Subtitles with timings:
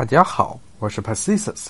[0.00, 1.66] 大家好，我是 Pacisus，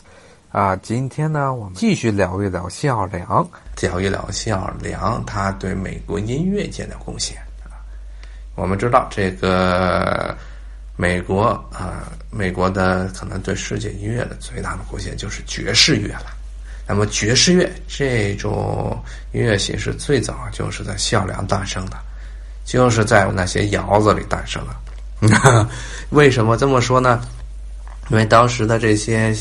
[0.52, 3.44] 啊，今天呢，我们继续聊一聊谢尔良，
[3.80, 7.74] 聊一聊谢尔良他对美国音乐界的贡献啊。
[8.54, 10.32] 我们知道这个
[10.94, 16.26] 美国啊，美国的可能对世界音乐的最大的贡献就是爵士乐了。
[16.86, 18.96] 那么爵士乐这种
[19.32, 21.96] 音乐形式最早就是在谢尔良诞生的，
[22.64, 25.68] 就是在那些窑子里诞生的。
[26.10, 27.20] 为什么这么说呢？
[28.10, 29.34] 因为当时的这些，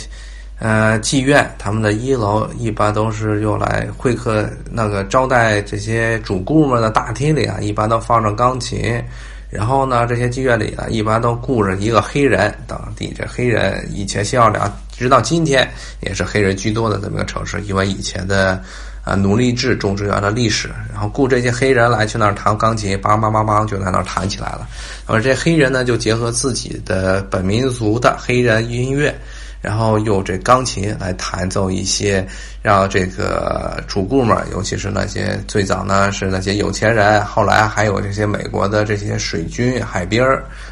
[0.59, 9.03] 呃，妓院，他们的一楼一般都是用来会客、那个招待这些主顾们的大厅里啊，一般都放着钢琴。
[9.49, 12.53] 然后呢，这些妓院里呢，一般都雇着一个黑人。
[12.67, 15.67] 当地这黑人以前谢尔良，直到今天
[16.01, 18.61] 也是黑人居多的这么一个城市，因为以前的
[19.09, 20.69] 啊奴隶制种植园的历史。
[20.93, 24.67] 然后雇这些黑人来去那儿弹钢琴，梆梆梆梆就在那儿弹起来了。
[25.05, 29.13] 而这黑人呢，就结合自己的本民族的黑人音乐。
[29.61, 32.25] 然后用这钢琴来弹奏一些，
[32.61, 40.23] 让这个主顾们，尤其是那些最早呢是那些有钱人，后来还有这些美国的这些水军、海兵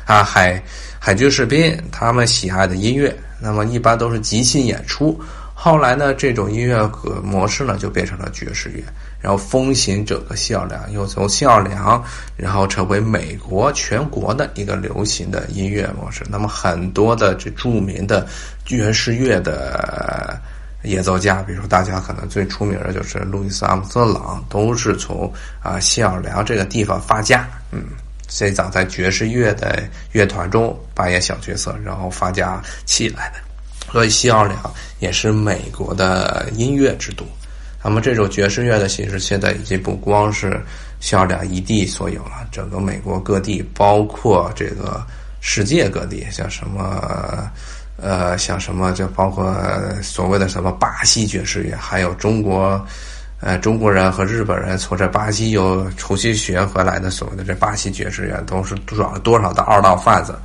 [0.06, 0.64] 啊海
[1.00, 3.14] 海军士兵，他们喜爱的音乐。
[3.42, 5.20] 那么一般都是即兴演出。
[5.60, 6.88] 后来呢，这种音乐
[7.24, 8.84] 模式呢就变成了爵士乐。
[9.20, 12.02] 然后风行整个西奥良，又从西奥良，
[12.36, 16.24] 然后成为美国全国的一个流行的音乐模式。
[16.30, 18.28] 那么很多的这著名的
[18.66, 20.40] 爵士乐的
[20.84, 27.48] 演奏家，比如说大家可能最出名的就是路易斯·阿姆斯特朗，都是从啊西奥良这个地方发家。
[27.72, 27.86] 嗯，
[28.28, 33.47] 最早在爵士乐的乐团中扮演小角色，然后发家起来的。
[33.92, 34.60] 所以西奥良
[35.00, 37.26] 也是美国的音乐之都。
[37.84, 40.62] 那么这种爵士乐的形式，现在已经不光是
[41.00, 45.02] 西奥良一地所有了，整个美国各地，包括这个
[45.40, 47.50] 世界各地，像什么，
[47.96, 49.56] 呃，像什么，就包括
[50.02, 52.86] 所谓的什么巴西爵士乐，还有中国，
[53.40, 60.38] 呃，中国人和日本人从这巴西又重新学回来的所谓的这巴西爵士乐，都是转了多少的二道贩子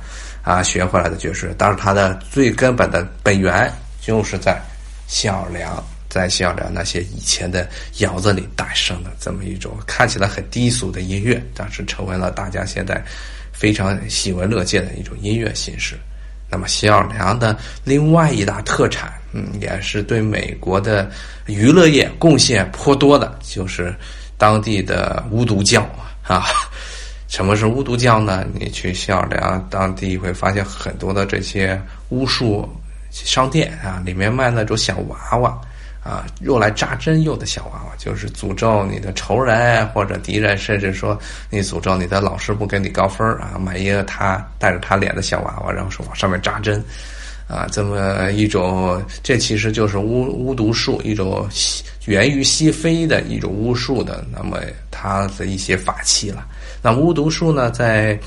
[0.43, 4.61] 啊学回来的爵士乐，但是它的最根本的本源就是在
[5.07, 5.83] 谢尔良。
[6.09, 7.67] 在香港那些以前的
[7.97, 13.03] 窑子里诞生的这么一种看起来很低俗的音乐，但是成为了大家现在
[13.51, 15.97] 非常喜闻乐见的一种音乐形式。
[16.51, 21.09] 那么，西奥良的另外一大特产，嗯，也是对美国的
[21.47, 23.91] 娱乐业贡献颇多的，就是
[24.37, 25.81] 当地的巫毒教
[26.21, 26.45] 啊。
[27.33, 28.45] 什么是巫毒教呢？
[28.53, 32.69] 你去西奥良当地会发现很多的这些巫术
[33.09, 35.59] 商店啊，里面卖那种小娃娃。
[36.03, 41.17] 啊，用来扎针用的小娃娃，就是诅咒你的仇人或者敌人，甚至说
[41.49, 46.83] 你诅咒你的老师不给你高分啊，买一个他带着他脸的小娃娃，然后说往上面扎针，
[47.47, 51.47] 啊，这么一种，这其实就是巫巫毒术，一种
[52.05, 54.59] 源于西非的一种巫术的，那么
[54.89, 56.45] 它的一些法器了。
[56.81, 58.17] 那巫毒术呢，在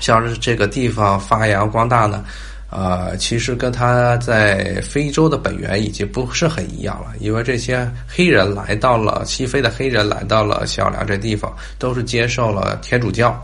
[0.00, 2.24] 像是这个地方发扬光大呢？
[2.72, 13.36] 呃，其实跟他在非洲的本源已经不是很一样了，因为这些黑人来到了西非的黑人来到了小良这地方，都是接受了天主教，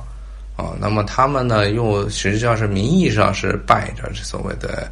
[0.57, 4.91] 啊，那么他们呢，又实际上是名义上是拜着所谓的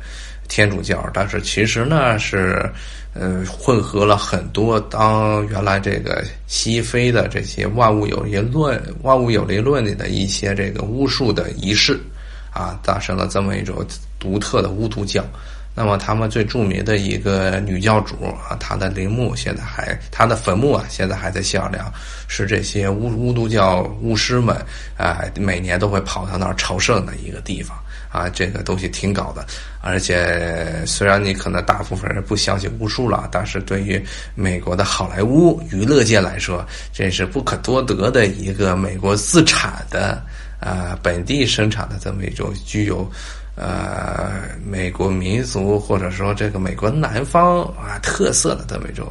[0.48, 2.70] 天主教，但是其实呢是，
[3.14, 11.98] 呃，混合了很多当原来这个西非的这些万物有灵论、万物有灵论里的一些这个巫术的仪式。
[12.52, 13.84] 啊，诞生了这么一种
[14.20, 15.24] 独特的巫毒教。
[15.76, 21.92] 那么，他们最著名的一个女教主啊，她的陵墓现在还，她的坟墓啊，现在还在香良，
[22.28, 24.56] 是这些巫巫毒教巫师们
[24.96, 27.76] 啊，每年都会跑到那儿朝圣的一个地方
[28.08, 28.28] 啊。
[28.28, 29.44] 这个东西挺搞的，
[29.80, 34.00] 而且虽然你可能大部分人不相信巫术了，但是对于
[34.36, 40.22] 美国的好莱坞娱乐界来说，这是不可多得的一个美国自产的。
[40.60, 43.06] 啊，本地生产的这么一种具有，
[43.56, 49.06] 呃，美国民族或者说这个美国南方啊特色的这么一种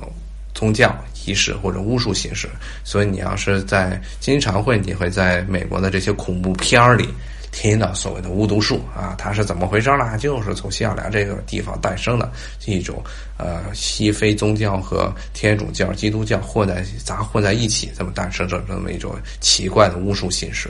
[0.53, 0.93] 宗教
[1.25, 2.49] 仪式或者巫术形式，
[2.83, 7.07] 所以你要是在经常会你会在美国的这些恐怖片儿里
[7.51, 10.17] 听到所谓的巫毒术啊，它是怎么回事呢？
[10.17, 12.29] 就是从西奥良这个地方诞生的
[12.65, 13.01] 一种
[13.37, 20.67] 呃西非宗教和天主教、基督教混在杂混在一起这么诞生这这么一种奇怪的巫术形式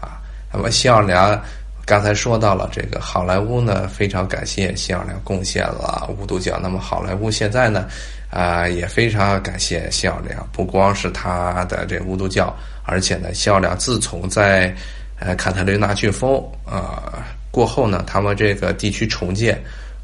[0.00, 0.18] 啊。
[0.52, 1.40] 那么，谢尔良
[1.86, 6.58] 刚才说到了这个好莱坞呢，非常感谢谢尔良贡献了五毒教。
[6.60, 7.86] 那么，好莱坞现在呢，
[8.28, 12.52] 啊，也非常感谢谢尔良，不光是他的这巫毒教，
[12.82, 14.74] 而且呢，谢尔良自从在
[15.20, 17.22] 呃坎特琳娜飓风呃
[17.52, 19.56] 过后呢，他们这个地区重建，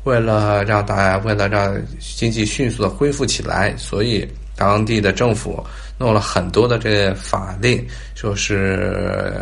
[0.04, 4.24] 为了让大家为了让经济迅速的恢复起来，所以
[4.62, 5.64] 当地的政府
[5.98, 9.36] 弄了很多的这法令，说是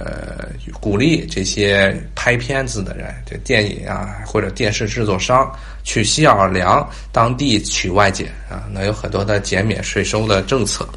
[0.81, 5.51] 鼓励这些拍片子的人，这电影啊或者电视制作商
[5.85, 10.89] 去西奥尔良当地取外景啊，能有很多的减免税收的政策。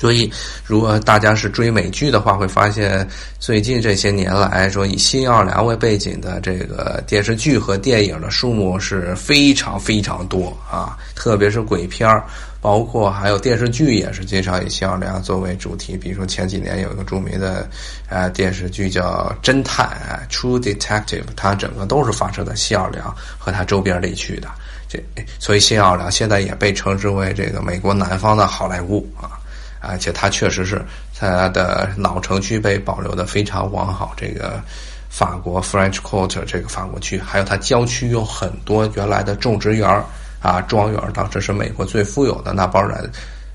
[0.00, 0.30] 所以，
[0.64, 3.04] 如果大家是追美剧的话，会发现
[3.40, 12.22] 最近这些年来说以新奥尔良为背景的这个电视剧和电影的数目是非常非常多啊，特别是鬼片儿，
[12.60, 15.96] 包括还有电视剧也是经常以新奥良作为主题。
[15.96, 17.68] 比如说前几年有一个著名的
[18.08, 19.88] 呃电视剧叫《侦探》
[20.32, 24.48] （True Detective），它整个都是发生在新奥良和它周边地区的。
[24.88, 24.98] 这
[25.38, 29.38] 所以新奥良现在也被称之为这个美国南方的好莱坞啊。
[29.80, 30.84] 而且它确实是
[31.16, 34.12] 它的老城区被保留的非常完好。
[34.16, 34.60] 这个
[35.08, 40.04] 法国 French Quarter 这个法国区，还有它郊区有很多原来的种植园儿
[40.40, 43.10] 啊、庄园，当时是美国最富有的那帮人。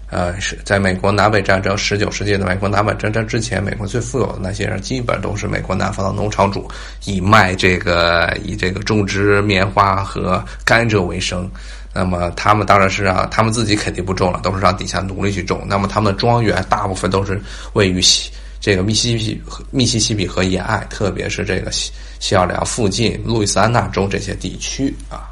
[0.09, 6.69] 呃，是在美国南北战争十九世纪的美国南北战争之前，美国最富有的那些人，基本都是美国南方的农场主，
[7.06, 11.50] 以卖这个以这个种植棉花和甘蔗为生。
[11.95, 15.63] 那么他们当然是让他们自己肯定不种了，都是让底下奴隶去种。
[15.68, 17.41] 那么他们的庄园大部分都是
[17.74, 25.25] 位于西这个密西西比密西西比河沿岸，特别是这个西西奥良附近路易斯安那州这些地区啊，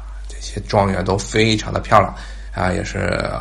[0.52, 2.14] 些庄园都非常的漂亮
[2.54, 2.98] 啊，也是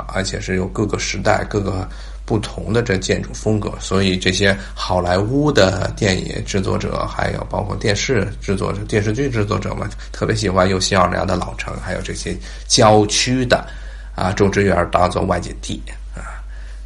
[0.08, 1.88] 而且是有各个时代各个。
[2.24, 12.34] 不同的这建筑风格，所以这些好莱坞的电影制作者，还有包括电视制作者、电视剧制作者们，特别喜欢用新奥尔良的老城，还有这些
[12.68, 13.68] 郊区的
[14.16, 15.82] 啊种植园当做外景地
[16.16, 16.40] 啊。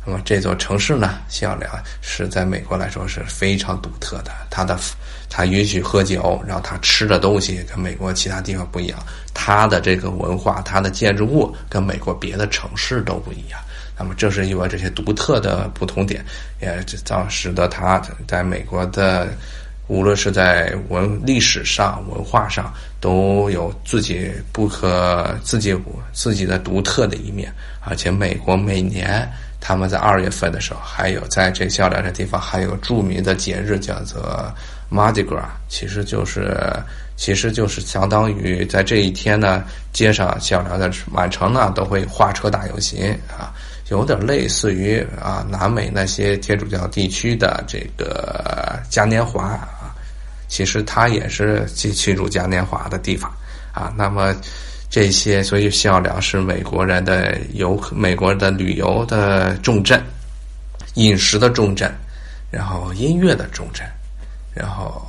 [0.03, 4.75] 那么这座城市呢，新奥尔良是在美国来说是非常独特的，它的
[5.29, 8.97] 它允许喝酒，然后它吃的东西跟美国其他地方不一样，
[9.45, 13.59] 它的这个文化、它的建筑物跟美国别的城市都不一样。
[13.95, 16.25] 那么，正是因为这些独特的不同点，
[16.59, 19.27] 也造使得它在美国的，
[19.85, 25.77] 无论是在文历史上、文化上，都有自己不可自己
[26.11, 27.53] 自己的独特的一面。
[27.81, 29.31] 而且，美国每年
[29.61, 34.51] 他们在二月份的时候，还有在这小两这地方，还有著名的节日叫做
[34.91, 36.57] Mardi Gras，其实就是
[37.15, 43.53] 其实就是相当于在这一天呢，街上小两的满城呢都会花车大游行啊。
[43.89, 49.93] 有点类似于啊，南美那些天主教地区的这个嘉年华啊，
[50.47, 53.31] 其实它也是庆庆祝嘉年华的地方
[53.71, 53.93] 啊。
[53.95, 54.35] 那么
[54.89, 60.03] 这些，所以西奥良是美国人的游，美国的旅游的重镇，
[60.95, 61.93] 饮食的重镇，
[62.49, 63.85] 然后音乐的重镇，
[64.55, 65.05] 然后。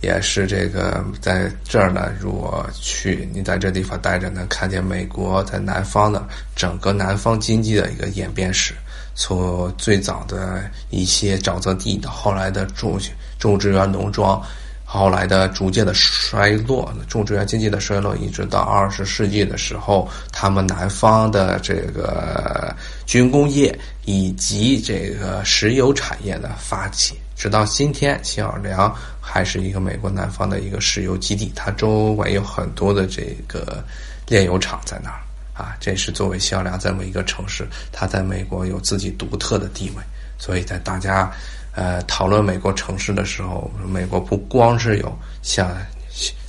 [0.00, 6.24] 也是这个在这儿呢，如果去你在这地方待着，能看见美国在南方的
[6.54, 8.74] 整个南方经济的一个演变史，
[9.16, 12.96] 从最早的一些沼泽地，到后来的种
[13.40, 14.40] 种植园农庄，
[14.84, 22.72] 后来的逐渐的衰落，种植园经济的衰落，一直到二十世纪的时候，他们南方的这个
[23.04, 27.18] 军工业以及这个石油产业的发起。
[27.38, 33.82] 直到今天，新奥尔良还是一个美国南方的一个石油基地，它周围有很多的这个
[34.26, 35.20] 炼油厂在那儿
[35.54, 35.76] 啊。
[35.78, 40.02] 这是作为新奥尔良这么一个城市，它在美国有自己独特的地位。
[40.36, 41.30] 所以在大家
[41.76, 45.70] 呃讨论美国城市的时候，美国不光是有像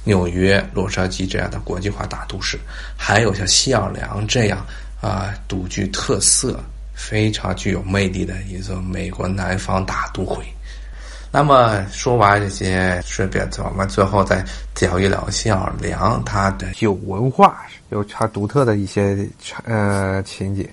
[0.04, 2.58] 纽约、洛杉矶这样的国际化大都市，
[2.98, 4.66] 还有像新奥尔良这样
[5.02, 6.60] 啊独具特色、
[6.96, 10.44] 非常具有魅力的一座美国南方大都会。
[11.32, 14.44] 那么说完这些，顺便我们最后再
[14.80, 19.30] 聊一聊新奥尔良，它的有文化，有它独特的一些
[19.64, 20.68] 呃情景。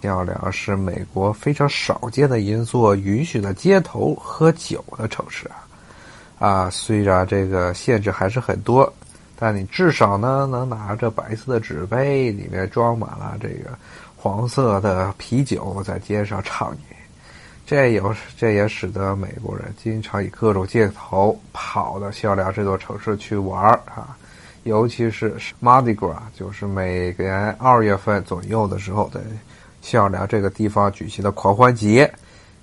[0.00, 5.66] 新奥尔良是美国非常少见的一座允许在街头喝酒的城市啊。
[6.38, 8.92] 啊，虽然这个限制还是很多，
[9.36, 13.76] 但你至少呢能拿着白色的纸杯，里面装满了这个
[14.14, 16.95] 黄色的啤酒，在街上畅饮。
[17.66, 24.16] 这有这也使得美国人经常以各种借口跑到西奥良这座城市去玩儿啊，
[24.62, 29.20] 尤其是 Mardi Gras，就是每年二月份左右的时候，在
[29.82, 32.08] 西奥良这个地方举行的狂欢节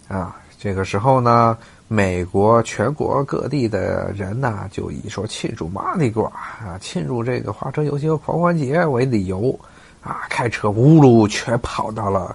[0.08, 0.38] 啊。
[0.58, 1.58] 这个时候呢，
[1.90, 9.60] 美国全国各地的人呢，就以说庆祝 Mardi Gras 啊，庆祝这个花车游行狂欢节为理由
[10.02, 12.34] 啊，开车呜噜全跑到了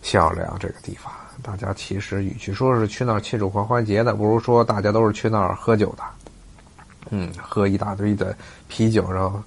[0.00, 1.12] 西奥良这个地方。
[1.46, 6.02] 大家其实与其说是去那儿庆祝狂欢节的，不如说大家都是去那儿喝酒的。
[7.10, 8.36] 嗯，喝一大堆的
[8.66, 9.40] 啤酒，然后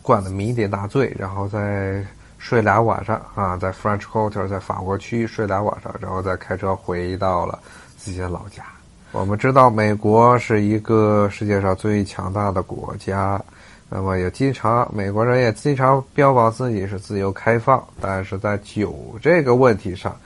[0.00, 2.04] 灌得酩酊大醉，然后再
[2.38, 7.58] 睡俩晚上 啊，在 French Quarter，在法国区睡俩晚上，然后再开车回到了
[7.98, 8.62] 自己的老家。
[9.10, 13.42] 我们知道，美国是一个世界上最强大的国家，
[13.88, 20.16] 那么也经常美国人也经常标榜自己是自由开放，但是在酒这个问题上，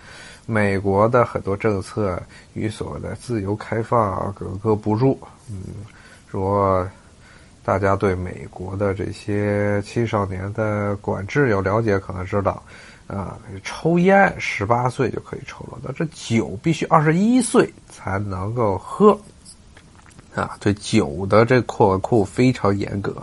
[0.47, 2.21] 美国的很多政策
[2.53, 5.19] 与所谓的自由开放格格不入。
[5.51, 5.63] 嗯，
[6.31, 6.89] 说
[7.65, 12.63] 大家对美国的这些青少年的管制有了解，可能知道。
[13.07, 19.13] 啊，抽烟十八岁就可以抽了，那这酒必须二十一岁才能够喝，
[20.35, 23.15] 啊，对酒的这扩库非常严格。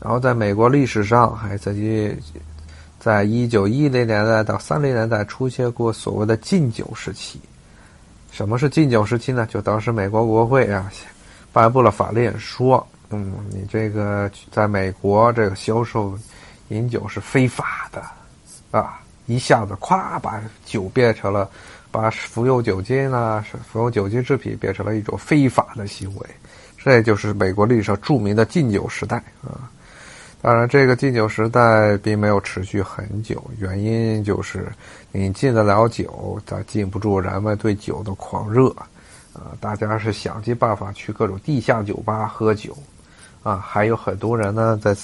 [0.00, 2.18] 然后在美国历史上还曾经，
[3.04, 7.38] 在一九一零年代到三零年代出现过所谓的禁酒时期。
[8.32, 9.46] 什么是禁酒时期呢？
[9.50, 10.90] 就当时美国国会啊
[11.52, 16.18] 颁布了法令，说，嗯，你这个在美国这个销售
[16.68, 18.02] 饮酒是非法的，
[18.70, 18.98] 啊。
[19.26, 21.50] 一下子，咵把酒变成了，
[21.90, 26.26] 把服用酒精呢，服用酒精制品变成了一种非法的行为，
[26.78, 29.68] 这就是美国历史上著名的禁酒时代啊。
[30.44, 34.70] 当然，这个禁酒时代并没有持续很久，原因就是
[35.10, 38.68] 你禁得了酒，但禁不住人们对酒的狂热
[39.32, 39.56] 啊。
[39.58, 42.76] 大家是想尽办法去各种地下酒吧喝酒
[43.42, 44.94] 啊，还有很多人呢在。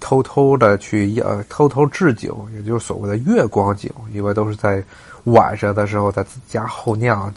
[0.00, 4.80] 偷偷的去呃偷偷制酒，也就是所谓的月光酒，因为都是在
[5.24, 7.34] 晚上的时候在自家后酿，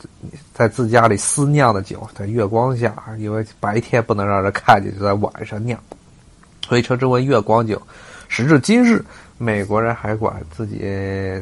[0.53, 5.79] 在自家里私酿的酒，在月光下，因为白天不能让人看见，就在晚上酿，
[6.71, 7.81] 所以称之为月光酒。
[8.29, 9.03] 时至今日，
[9.37, 10.79] 美国人还管自己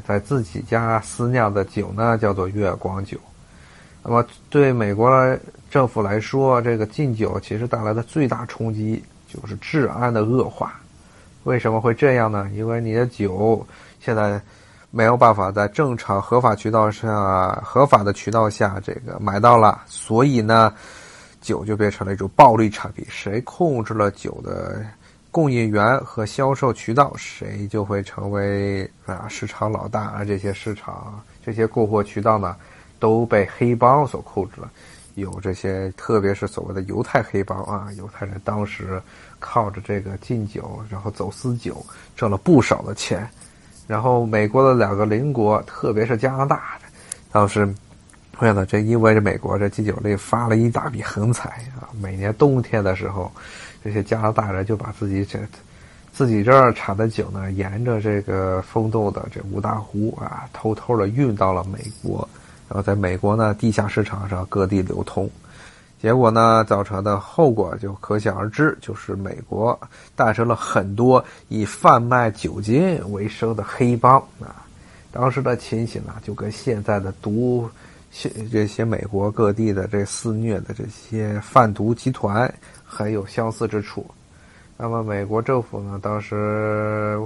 [0.03, 3.15] 在自己家私酿的酒呢叫做月光酒。
[4.01, 5.37] 那么对美国
[5.69, 10.73] 政府来说，这个禁酒其实带来的最大冲击就是治安的恶化。
[11.43, 12.49] 为什么会这样呢？
[12.55, 13.63] 因为你的酒
[13.99, 14.41] 现在
[14.89, 20.73] 没有办法在正常合法渠道上、合法的渠道下这个买到了，所以呢，
[21.39, 23.05] 酒就变成了一种暴利产品。
[23.07, 24.83] 谁控制了酒的
[25.31, 30.13] 供应源和销售渠道，谁就会成为啊市场老大。
[30.15, 32.55] 而这些市场、这些供货渠道呢，
[32.99, 34.69] 都被黑帮所控制了。
[35.15, 39.01] 有这些，特别是所谓的犹太黑帮啊，犹太人当时。
[39.41, 41.81] 靠着这个禁酒，然后走私酒，
[42.13, 43.25] 挣了不少的钱。
[43.87, 46.77] 然后美国的两个邻国，特别是加拿大，
[47.31, 47.73] 当时
[48.39, 51.87] 为了这，因为这美国这禁酒令发了一大笔横财啊。
[52.01, 53.31] 每年冬天的时候，
[53.83, 55.39] 这些加拿大人就把自己这
[56.11, 62.27] 自己这儿产的酒呢，沿着这个风洞的这五大湖啊，偷偷的运到了美国，
[62.67, 65.29] 然后在美国呢地下市场上各地流通。
[66.01, 69.77] 结果呢，造成的后果就可想而知，就是美国
[70.15, 74.65] 诞生了很多以贩卖酒精为生的黑帮啊。
[75.11, 77.69] 当时的情形呢，就跟现在的毒，
[78.49, 82.51] 这些美国各地的这肆虐的这些贩毒集团
[82.89, 84.03] 很有相似之处。
[84.75, 87.19] 那么，美国政府呢，当时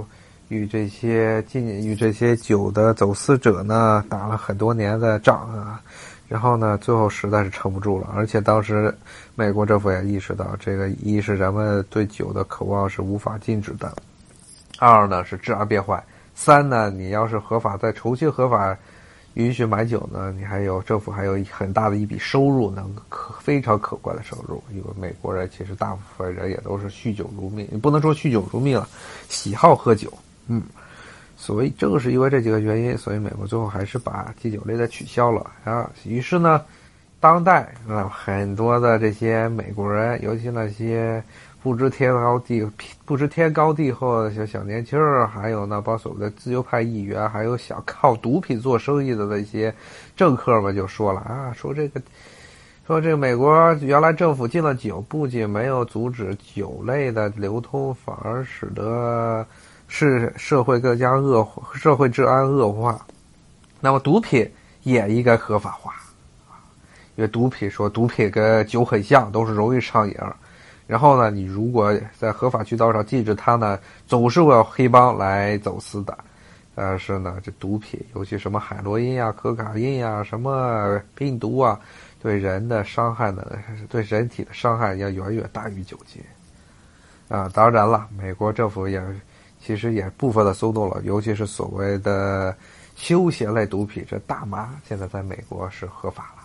[0.48, 5.80] 与这些禁与这些酒的走私者呢，打了很多年的仗啊。
[6.26, 8.92] 然后呢，最后实在是撑不住了，而且当时
[9.34, 13.94] 美国政府也意识到，这个一是人们对酒的渴望是无法禁止的，
[14.78, 16.02] 二呢是治安变坏，
[16.34, 18.76] 三呢你要是合法再重新合法
[19.34, 28.88] 允许买酒呢，你还有政府还有很大的一笔收入，能可非常可观的收入，因为美国人其实大部分人也都是酗酒如命，你不能说酗酒如命了，
[29.28, 30.12] 喜好喝酒，
[30.48, 30.62] 嗯。
[31.36, 35.90] 所以正是因为这几个原因，所以美国最后还是把禁酒令给取消了啊。
[36.06, 36.62] 于是呢，
[37.20, 41.22] 当代啊很多的这些美国人，尤其那些
[41.64, 42.62] 不知天高地
[43.06, 49.74] 不知天高地厚的小小年轻儿，还有那帮所谓的自由派议员，还有想靠毒品做生意的那些
[50.14, 52.02] 政客们，就说了啊，说这个，
[52.86, 59.46] 说这个美国原来政府禁了酒，不仅没有阻止酒类的流通，反而使得。
[59.86, 63.06] 是社会更加恶化，社会治安恶化，
[63.80, 64.50] 那么毒品
[64.82, 65.94] 也应该合法化，
[67.16, 70.16] 因为毒品说毒品跟酒很像，都是容易上瘾。
[70.86, 76.16] 然后呢，你如果在合法渠道上禁止它呢，总是会有黑帮来走私的。
[76.74, 81.78] 但是呢，这毒品，尤其什么海洛因呀、可卡因呀、什么病毒啊，
[82.22, 83.46] 对人的伤害呢，
[83.88, 86.22] 对人体的伤害要远远大于酒精。
[87.28, 89.02] 啊，当然了，美国政府也。
[89.66, 92.54] 其实也部分的松动了，尤其是所谓的
[92.96, 96.43] 休闲类毒品，这大麻现在在美国是合法了。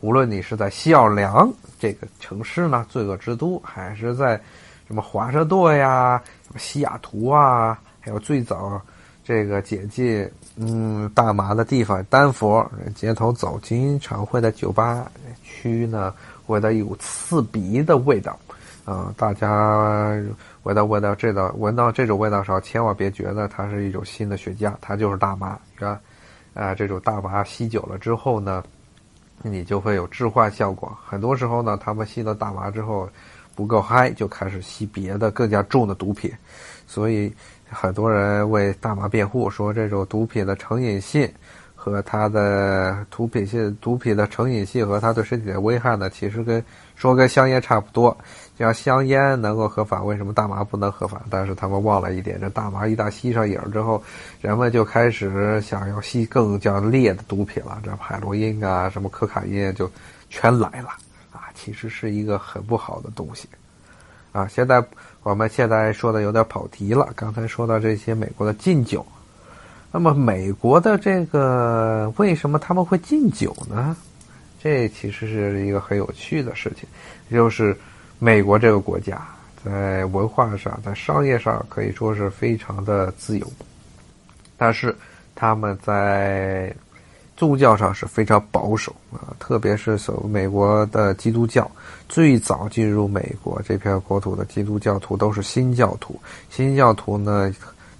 [0.00, 4.40] 无论你是在西奥良这个城市呢，罪恶之都，还是在
[4.86, 8.80] 什么华盛顿呀、什么西雅图啊，还有最早
[9.22, 15.10] 这个解禁嗯大麻的地方丹佛，街头走经常会在酒吧
[15.42, 16.14] 区呢，
[16.46, 18.38] 闻到一股刺鼻的味道。
[18.86, 20.10] 啊，大家
[20.64, 26.00] 闻到闻到这道闻到这种味道的时候，千万别觉得它是一种新的雪茄，它就是大麻，是吧？
[26.54, 28.64] 啊，这种大麻吸久了之后呢，
[29.42, 30.96] 你就会有致幻效果。
[31.06, 33.08] 很多时候呢，他们吸了大麻之后
[33.54, 36.30] 不够嗨，就开始吸别的更加重的毒品。
[36.86, 37.32] 所以
[37.68, 41.30] 很多人为大麻辩护，说这种毒品的成瘾性
[41.74, 46.62] 和它的毒品性毒品的成瘾性和它对身体的危害呢，其实跟
[46.94, 48.16] 说跟香烟差不多。
[48.60, 51.22] 像香烟能够合法，为什么大麻不能合法？
[51.30, 54.02] 但是他们忘了一点，这大麻一旦吸上瘾之后，
[54.42, 59.90] 人们就开始想要吸更加烈的毒品了，这海洛因啊，什么可卡因就
[60.28, 60.90] 全来了
[61.32, 61.48] 啊！
[61.54, 63.48] 其实是一个很不好的东西
[64.32, 64.46] 啊。
[64.46, 64.84] 现在
[65.22, 69.06] 我们现在说的有点跑题了，刚才说到这些美国的禁酒，
[69.90, 73.96] 那么美国的这个为什么他们会禁酒呢？
[74.62, 76.86] 这其实是一个很有趣的事情，
[77.30, 77.74] 就是。
[78.22, 79.20] 美国这个国家
[79.64, 83.46] 在文化上、在商业上可以说是非常的自由，
[84.58, 84.94] 但是
[85.34, 86.72] 他们在
[87.34, 91.68] 宗教上是非常保守啊，特别是所美国的基督教，
[92.10, 96.20] 最早进入美国这片国土的基督教徒都是新教徒。
[96.50, 97.50] 新教徒呢，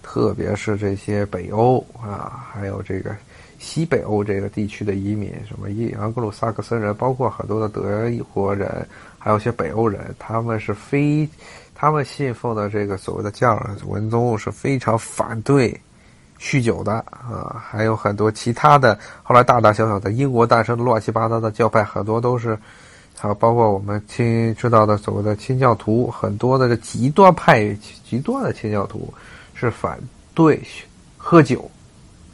[0.02, 3.16] 特别是这些北欧啊，还有这个
[3.60, 8.84] 西北欧这个地区的移民，什么伊安格鲁萨克森人，包括很多的德国人。
[9.22, 11.28] 还有些北欧人，他们是非，
[11.74, 15.78] 他们信奉的这个所谓的教文宗是非常反对
[16.40, 22.58] 酗酒的啊，还有很多其他的，后来大大小小的英国诞生的乱七八糟的教派，很多都是，
[23.14, 27.76] 还有包括我们清知道的所谓的清教徒，很多的这极端派、
[28.08, 29.12] 极端的清教徒
[29.52, 30.00] 是反
[30.32, 30.58] 对
[31.18, 31.70] 喝酒，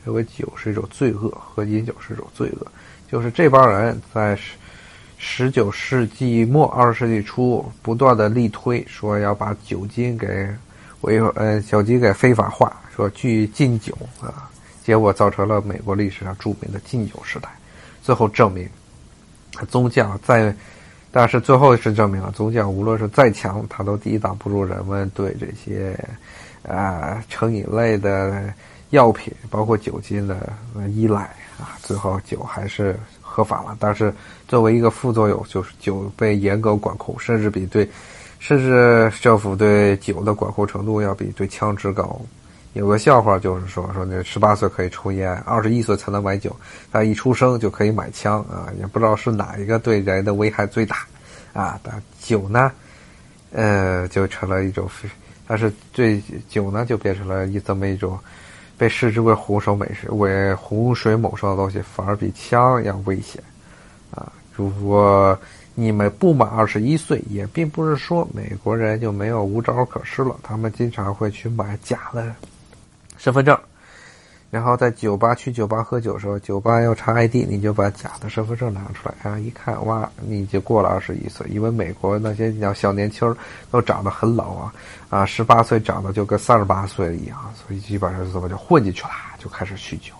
[0.07, 2.67] 认为酒是一种罪恶，喝饮酒是一种罪恶，
[3.11, 4.35] 就是这帮人在。
[4.37, 4.53] 十
[5.19, 10.49] 十九世纪末二十世纪初，不断的力推说要把酒精给
[11.01, 14.49] 违呃酒精给非法化，说去禁酒啊，
[14.85, 17.49] 结果造成了美国历史上著名的禁酒时代。
[18.03, 18.69] 最后证明，
[19.69, 20.55] 宗教在，
[21.11, 25.99] 但是最后是证明了宗教无论是再强，它都抵挡不住人们对这些
[26.67, 28.53] 啊成瘾类的
[28.91, 30.53] 药品，包括酒精的
[30.95, 31.23] 依赖
[31.59, 31.79] 啊。
[31.83, 32.99] 最后酒还是。
[33.29, 34.11] 合法了，但是
[34.49, 37.87] 作为一个副作用，就是酒被严格管控，甚至比对，
[38.39, 42.19] 甚至政府对酒的管控程度要比对枪支高。
[42.73, 46.57] 有个笑话就是说，说那十八岁可以抽烟，二十一岁才能买酒，
[46.91, 48.73] 他一出生就可以买枪啊！
[48.81, 51.07] 也不知道是哪一个对人的危害最大
[51.53, 51.79] 啊？
[51.83, 52.73] 但酒呢，
[53.53, 54.89] 呃，就成了一种，
[55.47, 58.19] 但是对酒呢，就变成了一这么一种。
[58.79, 63.43] 被视之为洪水猛兽、为洪水猛兽的东西，反而比枪要危险，
[64.15, 64.31] 啊！
[64.55, 65.39] 如果
[65.75, 72.35] 你们不满二十一岁，也并不是说美国人就没有无招可施了，他们经常会去买假的
[73.17, 73.59] 身份证。
[74.51, 81.47] 然后在酒吧去酒吧喝酒的时候，酒吧要查 ID，你就把假的身份证拿出来，然后一看，哇，你就过了二十一岁。
[81.51, 83.37] 因为美国那些小小年轻
[83.71, 84.75] 都长得很老啊，
[85.11, 90.15] 啊，十八岁长得就跟三十八岁一样，所以基本上怎么就混进去了，就开始酗酒。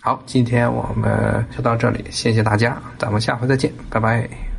[0.00, 4.51] 好，今天我们就到这里，谢谢大家，咱们下回再见，拜拜。